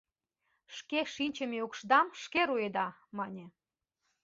[0.75, 3.45] «Шке шинчыме укшдам шке руэда»,— мане.